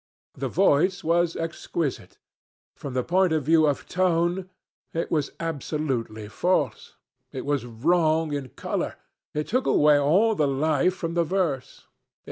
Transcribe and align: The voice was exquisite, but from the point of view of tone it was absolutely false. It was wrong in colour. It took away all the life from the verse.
The 0.33 0.47
voice 0.49 1.03
was 1.03 1.35
exquisite, 1.35 2.17
but 2.73 2.79
from 2.79 2.93
the 2.95 3.03
point 3.03 3.33
of 3.33 3.43
view 3.43 3.67
of 3.67 3.87
tone 3.87 4.49
it 4.93 5.11
was 5.11 5.31
absolutely 5.39 6.27
false. 6.27 6.95
It 7.31 7.45
was 7.45 7.67
wrong 7.67 8.33
in 8.33 8.49
colour. 8.49 8.95
It 9.35 9.45
took 9.47 9.67
away 9.67 9.99
all 9.99 10.33
the 10.33 10.47
life 10.47 10.95
from 10.95 11.13
the 11.13 11.23
verse. 11.23 11.85